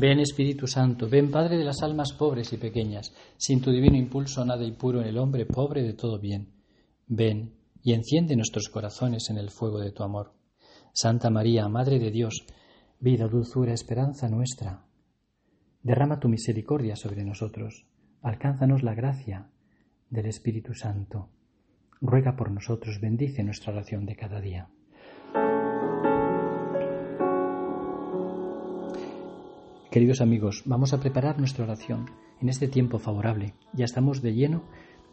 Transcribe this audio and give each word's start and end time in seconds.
Ven 0.00 0.18
Espíritu 0.18 0.66
Santo, 0.66 1.10
ven 1.10 1.30
Padre 1.30 1.58
de 1.58 1.64
las 1.64 1.82
almas 1.82 2.14
pobres 2.14 2.54
y 2.54 2.56
pequeñas, 2.56 3.12
sin 3.36 3.60
tu 3.60 3.70
divino 3.70 3.98
impulso 3.98 4.42
nada 4.46 4.64
impuro 4.64 5.02
en 5.02 5.08
el 5.08 5.18
hombre 5.18 5.44
pobre 5.44 5.82
de 5.82 5.92
todo 5.92 6.18
bien. 6.18 6.54
Ven 7.06 7.52
y 7.82 7.92
enciende 7.92 8.34
nuestros 8.34 8.70
corazones 8.70 9.28
en 9.28 9.36
el 9.36 9.50
fuego 9.50 9.78
de 9.78 9.92
tu 9.92 10.02
amor. 10.02 10.32
Santa 10.94 11.28
María, 11.28 11.68
Madre 11.68 11.98
de 11.98 12.10
Dios, 12.10 12.46
vida, 12.98 13.28
dulzura, 13.28 13.74
esperanza 13.74 14.30
nuestra, 14.30 14.86
derrama 15.82 16.18
tu 16.18 16.30
misericordia 16.30 16.96
sobre 16.96 17.22
nosotros, 17.22 17.84
alcánzanos 18.22 18.82
la 18.82 18.94
gracia 18.94 19.50
del 20.08 20.24
Espíritu 20.24 20.72
Santo. 20.72 21.28
Ruega 22.00 22.36
por 22.36 22.50
nosotros, 22.50 23.00
bendice 23.02 23.42
nuestra 23.42 23.74
oración 23.74 24.06
de 24.06 24.16
cada 24.16 24.40
día. 24.40 24.70
Queridos 29.90 30.20
amigos, 30.20 30.62
vamos 30.66 30.92
a 30.92 31.00
preparar 31.00 31.40
nuestra 31.40 31.64
oración 31.64 32.08
en 32.40 32.48
este 32.48 32.68
tiempo 32.68 33.00
favorable. 33.00 33.54
Ya 33.72 33.84
estamos 33.84 34.22
de 34.22 34.34
lleno 34.34 34.62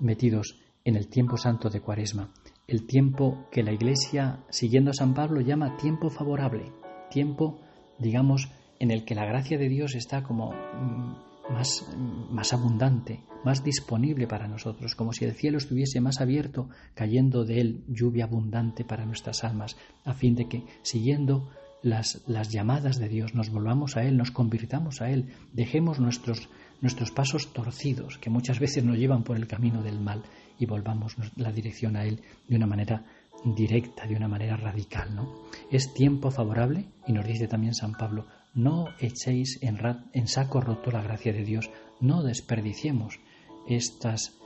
metidos 0.00 0.60
en 0.84 0.96
el 0.96 1.08
tiempo 1.08 1.38
santo 1.38 1.70
de 1.70 1.80
Cuaresma, 1.80 2.34
el 2.66 2.86
tiempo 2.86 3.46
que 3.50 3.62
la 3.62 3.72
Iglesia, 3.72 4.44
siguiendo 4.50 4.90
a 4.90 4.92
San 4.92 5.14
Pablo, 5.14 5.40
llama 5.40 5.78
tiempo 5.78 6.10
favorable, 6.10 6.74
tiempo, 7.10 7.58
digamos, 7.98 8.50
en 8.78 8.90
el 8.90 9.06
que 9.06 9.14
la 9.14 9.24
gracia 9.24 9.56
de 9.56 9.70
Dios 9.70 9.94
está 9.94 10.22
como 10.22 10.52
mm, 10.52 11.54
más, 11.54 11.82
más 12.30 12.52
abundante, 12.52 13.24
más 13.46 13.64
disponible 13.64 14.26
para 14.26 14.46
nosotros, 14.46 14.94
como 14.94 15.14
si 15.14 15.24
el 15.24 15.32
cielo 15.32 15.56
estuviese 15.56 16.02
más 16.02 16.20
abierto, 16.20 16.68
cayendo 16.92 17.46
de 17.46 17.62
él 17.62 17.84
lluvia 17.88 18.24
abundante 18.24 18.84
para 18.84 19.06
nuestras 19.06 19.42
almas, 19.42 19.74
a 20.04 20.12
fin 20.12 20.34
de 20.34 20.48
que, 20.50 20.66
siguiendo 20.82 21.48
las, 21.86 22.50
llamadas 22.50 22.98
de 22.98 23.08
Dios, 23.08 23.34
nos 23.34 23.50
volvamos 23.50 23.96
a 23.96 24.02
Él, 24.02 24.16
nos 24.16 24.32
convirtamos 24.32 25.00
a 25.00 25.10
Él, 25.10 25.32
dejemos 25.52 26.00
nuestros, 26.00 26.48
nuestros 26.80 27.12
pasos 27.12 27.52
torcidos, 27.52 28.18
que 28.18 28.28
muchas 28.28 28.58
veces 28.58 28.84
nos 28.84 28.98
llevan 28.98 29.22
por 29.22 29.36
el 29.36 29.46
camino 29.46 29.82
del 29.82 30.00
mal, 30.00 30.24
y 30.58 30.66
volvamos 30.66 31.14
la 31.36 31.52
dirección 31.52 31.96
a 31.96 32.04
Él 32.04 32.22
de 32.48 32.56
una 32.56 32.66
manera 32.66 33.04
directa, 33.44 34.06
de 34.06 34.16
una 34.16 34.26
manera 34.26 34.56
radical. 34.56 35.14
¿no? 35.14 35.32
Es 35.70 35.94
tiempo 35.94 36.32
favorable, 36.32 36.86
y 37.06 37.12
nos 37.12 37.24
dice 37.24 37.46
también 37.46 37.74
San 37.74 37.92
Pablo, 37.92 38.26
no 38.52 38.86
echéis 38.98 39.62
en, 39.62 39.78
en 40.12 40.26
saco 40.26 40.60
roto 40.60 40.90
la 40.90 41.02
gracia 41.02 41.32
de 41.32 41.44
Dios, 41.44 41.70
no 42.00 42.24
desperdiciemos 42.24 43.20
estas, 43.68 44.36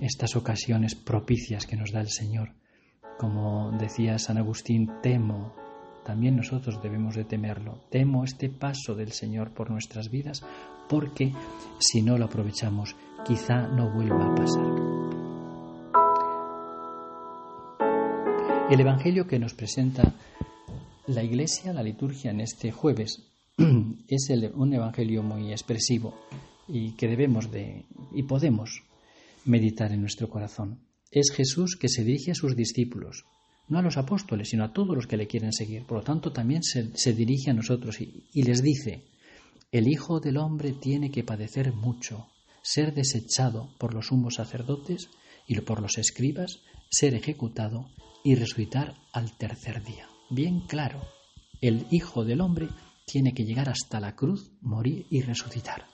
estas 0.00 0.34
ocasiones 0.34 0.94
propicias 0.94 1.66
que 1.66 1.76
nos 1.76 1.92
da 1.92 2.00
el 2.00 2.08
Señor. 2.08 2.54
Como 3.18 3.70
decía 3.72 4.18
San 4.18 4.38
Agustín, 4.38 4.90
temo 5.02 5.59
también 6.04 6.36
nosotros 6.36 6.82
debemos 6.82 7.14
de 7.14 7.24
temerlo. 7.24 7.80
Temo 7.90 8.24
este 8.24 8.48
paso 8.48 8.94
del 8.94 9.12
Señor 9.12 9.52
por 9.52 9.70
nuestras 9.70 10.10
vidas 10.10 10.42
porque 10.88 11.32
si 11.78 12.02
no 12.02 12.18
lo 12.18 12.24
aprovechamos 12.26 12.96
quizá 13.24 13.68
no 13.68 13.92
vuelva 13.92 14.26
a 14.26 14.34
pasar. 14.34 15.00
El 18.70 18.80
Evangelio 18.80 19.26
que 19.26 19.38
nos 19.38 19.54
presenta 19.54 20.14
la 21.06 21.24
Iglesia, 21.24 21.72
la 21.72 21.82
liturgia 21.82 22.30
en 22.30 22.40
este 22.40 22.70
jueves, 22.70 23.32
es 24.08 24.30
un 24.54 24.72
Evangelio 24.72 25.22
muy 25.22 25.50
expresivo 25.50 26.14
y 26.68 26.92
que 26.92 27.08
debemos 27.08 27.50
de 27.50 27.86
y 28.12 28.22
podemos 28.22 28.82
meditar 29.44 29.92
en 29.92 30.00
nuestro 30.00 30.28
corazón. 30.28 30.80
Es 31.10 31.32
Jesús 31.32 31.76
que 31.76 31.88
se 31.88 32.04
dirige 32.04 32.30
a 32.30 32.36
sus 32.36 32.54
discípulos, 32.54 33.24
no 33.68 33.78
a 33.78 33.82
los 33.82 33.96
apóstoles, 33.96 34.48
sino 34.48 34.64
a 34.64 34.72
todos 34.72 34.94
los 34.96 35.06
que 35.06 35.16
le 35.16 35.26
quieren 35.26 35.52
seguir. 35.52 35.84
Por 35.84 35.98
lo 35.98 36.04
tanto, 36.04 36.32
también 36.32 36.62
se, 36.62 37.12
dirige 37.12 37.50
a 37.50 37.54
nosotros 37.54 38.00
y, 38.00 38.24
y 38.32 38.42
les 38.42 38.62
dice, 38.62 39.04
el 39.72 39.88
Hijo 39.88 40.20
del 40.20 40.38
Hombre 40.38 40.72
tiene 40.72 41.10
que 41.10 41.22
padecer 41.22 41.72
mucho, 41.72 42.26
ser 42.62 42.92
desechado 42.94 43.74
por 43.78 43.94
los 43.94 44.06
sumos 44.08 44.34
sacerdotes 44.34 45.08
y 45.46 45.60
por 45.60 45.80
los 45.80 45.98
escribas, 45.98 46.60
ser 46.90 47.14
ejecutado 47.14 47.88
y 48.24 48.34
resucitar 48.34 48.94
al 49.12 49.36
tercer 49.36 49.82
día. 49.84 50.08
Bien 50.30 50.60
claro, 50.66 51.02
el 51.60 51.86
Hijo 51.90 52.24
del 52.24 52.40
Hombre 52.40 52.68
tiene 53.06 53.32
que 53.32 53.44
llegar 53.44 53.68
hasta 53.68 54.00
la 54.00 54.14
cruz, 54.14 54.52
morir 54.60 55.06
y 55.10 55.22
resucitar. 55.22 55.86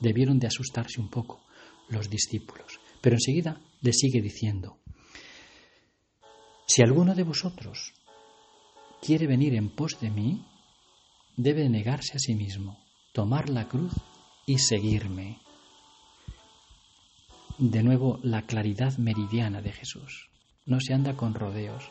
Debieron 0.00 0.38
de 0.38 0.46
asustarse 0.46 1.00
un 1.00 1.08
poco 1.08 1.44
los 1.88 2.10
discípulos, 2.10 2.80
pero 3.00 3.16
enseguida 3.16 3.60
le 3.80 3.92
sigue 3.92 4.20
diciendo, 4.20 4.78
si 6.66 6.82
alguno 6.82 7.14
de 7.14 7.22
vosotros 7.22 7.94
quiere 9.00 9.26
venir 9.26 9.54
en 9.54 9.70
pos 9.70 9.98
de 10.00 10.10
mí, 10.10 10.44
debe 11.36 11.68
negarse 11.68 12.16
a 12.16 12.18
sí 12.18 12.34
mismo, 12.34 12.78
tomar 13.12 13.48
la 13.48 13.68
cruz 13.68 13.92
y 14.46 14.58
seguirme. 14.58 15.38
De 17.58 17.82
nuevo, 17.82 18.18
la 18.22 18.42
claridad 18.42 18.96
meridiana 18.98 19.62
de 19.62 19.72
Jesús. 19.72 20.28
No 20.66 20.80
se 20.80 20.92
anda 20.92 21.16
con 21.16 21.34
rodeos, 21.34 21.84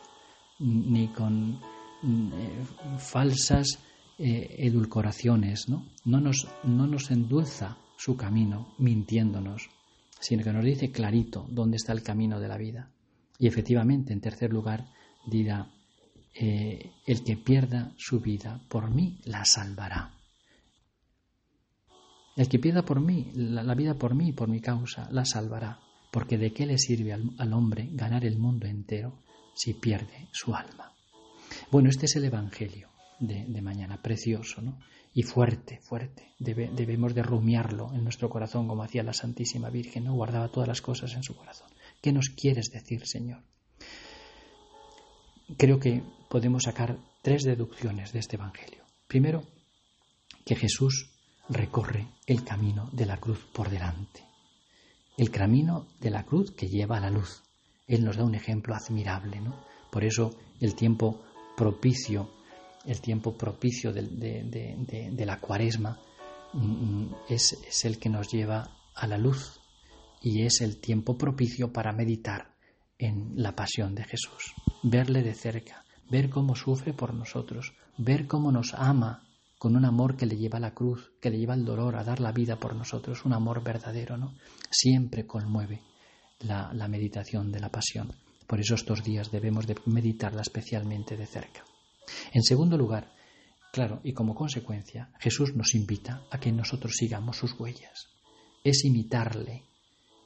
ni 0.60 1.08
con 1.08 1.60
eh, 2.04 2.66
falsas 2.98 3.80
eh, 4.20 4.56
edulcoraciones, 4.60 5.70
¿no? 5.70 5.86
No 6.04 6.20
nos, 6.20 6.48
no 6.64 6.86
nos 6.86 7.12
endulza 7.12 7.78
su 7.98 8.16
camino 8.16 8.74
mintiéndonos, 8.78 9.70
sino 10.20 10.44
que 10.44 10.54
nos 10.54 10.66
dice 10.66 10.92
clarito 10.92 11.48
dónde 11.50 11.78
está 11.78 11.94
el 11.94 12.04
camino 12.04 12.40
de 12.40 12.48
la 12.48 12.58
vida. 12.58 12.92
Y 13.40 13.48
efectivamente, 13.48 14.14
en 14.14 14.22
tercer 14.22 14.52
lugar, 14.52 14.86
dirá, 15.26 15.72
eh, 16.34 16.92
el 17.06 17.24
que 17.24 17.38
pierda 17.38 17.94
su 17.98 18.20
vida 18.20 18.62
por 18.70 18.90
mí 18.90 19.20
la 19.26 19.46
salvará. 19.46 20.14
El 22.36 22.50
que 22.50 22.60
pierda 22.60 22.84
por 22.84 23.00
mí, 23.00 23.32
la, 23.34 23.74
vida 23.76 23.94
por 23.94 24.14
mí, 24.14 24.34
por 24.34 24.50
mi 24.50 24.60
causa, 24.60 25.08
la 25.12 25.24
salvará. 25.24 25.80
Porque 26.12 26.38
de 26.38 26.52
qué 26.52 26.66
le 26.66 26.78
sirve 26.78 27.14
al, 27.14 27.54
hombre 27.54 27.88
ganar 27.92 28.26
el 28.26 28.38
mundo 28.38 28.68
entero 28.68 29.24
si 29.54 29.74
pierde 29.74 30.28
su 30.34 30.54
alma. 30.54 30.94
Bueno, 31.72 31.90
este 31.90 32.08
es 32.08 32.16
el 32.18 32.26
Evangelio 32.26 32.90
de, 33.20 33.62
mañana, 33.62 34.02
precioso, 34.02 34.62
¿no? 34.62 34.80
Y 35.14 35.24
fuerte, 35.24 35.80
fuerte. 35.82 36.34
debemos 36.40 37.16
de 37.16 37.24
rumiarlo 37.24 37.94
en 37.94 38.04
nuestro 38.04 38.30
corazón 38.30 38.68
como 38.68 38.84
hacía 38.84 39.04
la 39.04 39.14
Santísima 39.14 39.70
Virgen, 39.70 40.04
¿no? 40.04 40.14
Guardaba 40.14 40.50
todas 40.50 40.68
las 40.68 40.82
cosas 40.82 41.14
en 41.14 41.24
su 41.24 41.38
corazón. 41.38 41.70
¿Qué 42.06 42.14
nos 42.14 42.30
quieres 42.30 42.70
decir, 42.70 43.08
Señor? 43.08 43.42
Creo 45.58 45.80
que 45.80 46.04
podemos 46.30 46.66
sacar 46.66 47.00
tres 47.24 47.42
deducciones 47.42 48.14
de 48.14 48.20
este 48.20 48.36
Evangelio. 48.36 48.84
Primero, 49.08 49.42
que 50.46 50.56
Jesús 50.56 51.10
recorre 51.50 52.08
el 52.28 52.44
camino 52.44 52.92
de 52.94 53.08
la 53.08 53.18
cruz 53.18 53.40
por 53.52 53.72
delante. 53.72 54.24
El 55.18 55.32
camino 55.32 55.88
de 56.00 56.12
la 56.12 56.26
cruz 56.26 56.52
que 56.52 56.68
lleva 56.68 56.98
a 56.98 57.00
la 57.00 57.10
luz. 57.10 57.42
Él 57.88 58.06
nos 58.06 58.18
da 58.18 58.24
un 58.24 58.36
ejemplo 58.36 58.76
admirable, 58.76 59.42
¿no? 59.42 59.66
Por 59.92 60.04
eso 60.04 60.30
el 60.62 60.76
tiempo 60.76 61.24
propicio, 61.58 62.30
el 62.86 63.02
tiempo 63.02 63.36
propicio 63.36 63.92
de, 63.92 65.26
la 65.26 65.40
cuaresma 65.40 66.00
mm, 66.54 66.60
mm, 66.60 67.16
es 67.30 67.84
el 67.84 67.98
que 67.98 68.10
nos 68.10 68.32
lleva 68.32 68.78
a 68.94 69.08
la 69.08 69.18
luz, 69.18 69.60
y 70.26 70.42
es 70.42 70.62
el 70.62 70.78
tiempo 70.78 71.20
propicio 71.20 71.72
para 71.72 71.94
meditar 71.94 72.56
en 72.98 73.34
la 73.36 73.56
pasión 73.56 73.94
de 73.94 74.06
Jesús, 74.06 74.56
verle 74.82 75.22
de 75.22 75.36
cerca, 75.36 75.86
ver 76.10 76.32
cómo 76.32 76.56
sufre 76.56 76.94
por 76.94 77.14
nosotros, 77.14 77.74
ver 78.00 78.26
cómo 78.26 78.52
nos 78.52 78.74
ama 78.74 79.24
con 79.60 79.76
un 79.76 79.86
amor 79.86 80.18
que 80.18 80.26
le 80.26 80.36
lleva 80.36 80.58
a 80.58 80.62
la 80.62 80.74
cruz, 80.74 81.12
que 81.22 81.30
le 81.30 81.38
lleva 81.38 81.54
al 81.54 81.64
dolor, 81.64 81.96
a 81.96 82.04
dar 82.04 82.22
la 82.22 82.32
vida 82.32 82.56
por 82.56 82.76
nosotros, 82.76 83.24
un 83.24 83.34
amor 83.34 83.64
verdadero, 83.64 84.18
¿no? 84.18 84.34
Siempre 84.72 85.28
conmueve 85.28 85.84
la, 86.40 86.74
la 86.74 86.88
meditación 86.88 87.52
de 87.52 87.60
la 87.60 87.70
pasión. 87.70 88.12
Por 88.48 88.60
eso 88.60 88.74
estos 88.74 89.04
días 89.04 89.30
debemos 89.30 89.68
de 89.68 89.76
meditarla 89.86 90.42
especialmente 90.42 91.16
de 91.16 91.28
cerca. 91.28 91.64
En 92.34 92.42
segundo 92.42 92.80
lugar, 92.80 93.14
claro, 93.72 94.02
y 94.04 94.14
como 94.14 94.34
consecuencia, 94.34 95.12
Jesús 95.20 95.56
nos 95.56 95.76
invita 95.76 96.24
a 96.32 96.40
que 96.40 96.52
nosotros 96.52 96.94
sigamos 96.96 97.38
sus 97.38 97.54
huellas. 97.60 98.08
Es 98.64 98.84
imitarle, 98.86 99.66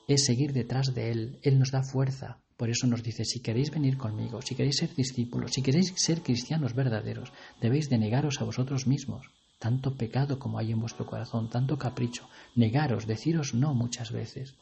es 0.10 0.26
seguir 0.26 0.54
detrás 0.54 0.96
de 0.96 1.12
Él. 1.12 1.40
Él 1.44 1.60
nos 1.60 1.72
da 1.72 1.84
fuerza. 1.84 2.40
Por 2.58 2.70
eso 2.70 2.88
nos 2.88 3.04
dice, 3.04 3.24
si 3.26 3.42
queréis 3.42 3.70
venir 3.70 3.96
conmigo, 3.96 4.42
si 4.42 4.56
queréis 4.56 4.78
ser 4.78 4.94
discípulos, 4.96 5.52
si 5.54 5.62
queréis 5.62 5.94
ser 5.96 6.24
cristianos 6.24 6.74
verdaderos, 6.74 7.32
debéis 7.62 7.90
de 7.90 8.00
negaros 8.00 8.42
a 8.42 8.44
vosotros 8.44 8.88
mismos. 8.88 9.28
Tanto 9.60 9.96
pecado 9.96 10.40
como 10.40 10.58
hay 10.58 10.72
en 10.72 10.80
vuestro 10.80 11.06
corazón, 11.06 11.50
tanto 11.50 11.78
capricho. 11.78 12.28
Negaros, 12.56 13.06
deciros 13.06 13.54
no 13.54 13.76
muchas 13.76 14.12
veces. 14.12 14.56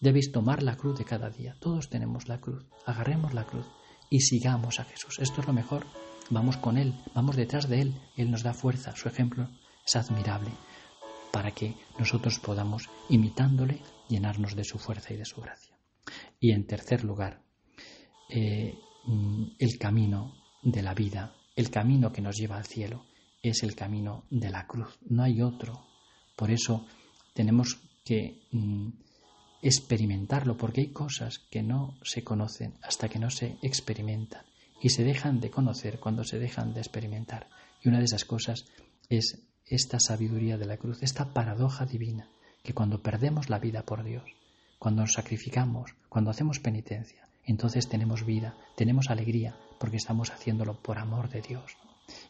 Debéis 0.00 0.30
tomar 0.32 0.62
la 0.62 0.76
cruz 0.76 0.98
de 0.98 1.06
cada 1.06 1.30
día. 1.30 1.56
Todos 1.58 1.88
tenemos 1.88 2.28
la 2.28 2.38
cruz. 2.38 2.66
Agarremos 2.84 3.32
la 3.32 3.44
cruz 3.44 3.66
y 4.10 4.20
sigamos 4.20 4.80
a 4.80 4.84
Jesús. 4.84 5.18
Esto 5.18 5.40
es 5.40 5.46
lo 5.46 5.54
mejor. 5.54 5.86
Vamos 6.28 6.58
con 6.58 6.76
Él, 6.76 6.94
vamos 7.14 7.36
detrás 7.36 7.68
de 7.70 7.80
Él. 7.80 7.94
Él 8.16 8.30
nos 8.30 8.42
da 8.42 8.52
fuerza. 8.52 8.94
Su 8.96 9.08
ejemplo 9.08 9.48
es 9.86 9.96
admirable 9.96 10.50
para 11.32 11.52
que 11.52 11.74
nosotros 11.98 12.38
podamos, 12.38 12.88
imitándole, 13.08 13.80
llenarnos 14.08 14.54
de 14.54 14.64
su 14.64 14.78
fuerza 14.78 15.14
y 15.14 15.16
de 15.16 15.24
su 15.24 15.40
gracia. 15.40 15.76
Y 16.38 16.52
en 16.52 16.66
tercer 16.66 17.04
lugar, 17.04 17.42
eh, 18.28 18.78
mm, 19.04 19.44
el 19.58 19.78
camino 19.78 20.34
de 20.62 20.82
la 20.82 20.94
vida, 20.94 21.34
el 21.56 21.70
camino 21.70 22.12
que 22.12 22.22
nos 22.22 22.36
lleva 22.36 22.56
al 22.56 22.66
cielo, 22.66 23.06
es 23.42 23.62
el 23.62 23.74
camino 23.74 24.24
de 24.30 24.50
la 24.50 24.66
cruz, 24.66 24.98
no 25.08 25.24
hay 25.24 25.42
otro. 25.42 25.86
Por 26.36 26.50
eso 26.50 26.86
tenemos 27.34 27.80
que 28.04 28.42
mm, 28.52 28.88
experimentarlo, 29.62 30.56
porque 30.56 30.82
hay 30.82 30.92
cosas 30.92 31.38
que 31.50 31.62
no 31.62 31.98
se 32.02 32.22
conocen 32.22 32.74
hasta 32.82 33.08
que 33.08 33.18
no 33.18 33.30
se 33.30 33.58
experimentan 33.62 34.44
y 34.80 34.90
se 34.90 35.04
dejan 35.04 35.40
de 35.40 35.50
conocer 35.50 36.00
cuando 36.00 36.24
se 36.24 36.38
dejan 36.38 36.74
de 36.74 36.80
experimentar. 36.80 37.48
Y 37.82 37.88
una 37.88 37.98
de 37.98 38.04
esas 38.04 38.24
cosas 38.24 38.66
es 39.08 39.42
esta 39.74 39.98
sabiduría 39.98 40.58
de 40.58 40.66
la 40.66 40.76
cruz, 40.76 41.02
esta 41.02 41.32
paradoja 41.32 41.86
divina, 41.86 42.28
que 42.62 42.74
cuando 42.74 43.02
perdemos 43.02 43.48
la 43.48 43.58
vida 43.58 43.84
por 43.84 44.04
Dios, 44.04 44.24
cuando 44.78 45.00
nos 45.00 45.14
sacrificamos, 45.14 45.94
cuando 46.10 46.30
hacemos 46.30 46.58
penitencia, 46.58 47.26
entonces 47.46 47.88
tenemos 47.88 48.26
vida, 48.26 48.54
tenemos 48.76 49.08
alegría, 49.08 49.56
porque 49.80 49.96
estamos 49.96 50.30
haciéndolo 50.30 50.74
por 50.74 50.98
amor 50.98 51.30
de 51.30 51.40
Dios. 51.40 51.76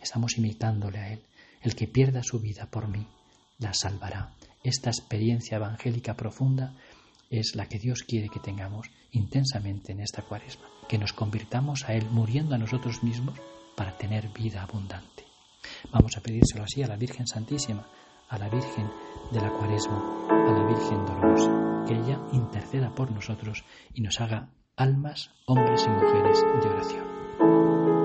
Estamos 0.01 0.39
imitándole 0.39 0.99
a 0.99 1.13
Él. 1.13 1.23
El 1.63 1.75
que 1.75 1.89
pierda 1.89 2.23
su 2.23 2.39
vida 2.39 2.67
por 2.67 2.87
mí, 2.87 3.09
la 3.59 3.75
salvará. 3.75 4.35
Esta 4.63 4.91
experiencia 4.91 5.57
evangélica 5.57 6.15
profunda 6.15 6.77
es 7.29 7.57
la 7.57 7.67
que 7.67 7.81
Dios 7.81 8.05
quiere 8.05 8.29
que 8.29 8.41
tengamos 8.41 8.89
intensamente 9.11 9.91
en 9.91 10.01
esta 10.01 10.23
cuaresma, 10.23 10.67
que 10.89 10.99
nos 10.99 11.13
convirtamos 11.13 11.89
a 11.89 11.95
Él 11.95 12.07
muriendo 12.11 12.55
a 12.55 12.59
nosotros 12.59 13.03
mismos 13.03 13.39
para 13.77 13.99
tener 13.99 14.29
vida 14.29 14.63
abundante. 14.63 15.32
Vamos 15.93 16.17
a 16.17 16.21
pedírselo 16.21 16.65
así 16.65 16.83
a 16.83 16.89
la 16.89 16.97
Virgen 16.97 17.27
Santísima, 17.27 17.87
a 18.29 18.39
la 18.39 18.49
Virgen 18.49 18.91
de 19.31 19.41
la 19.41 19.51
Cuaresma, 19.51 20.27
a 20.29 20.53
la 20.53 20.67
Virgen 20.67 21.05
Dolorosa, 21.05 21.85
que 21.87 21.95
ella 21.95 22.21
interceda 22.33 22.95
por 22.95 23.11
nosotros 23.11 23.65
y 23.95 24.01
nos 24.01 24.21
haga 24.21 24.49
almas, 24.77 25.31
hombres 25.47 25.85
y 25.87 25.91
mujeres 25.91 26.43
de 26.43 26.69
oración. 26.69 28.02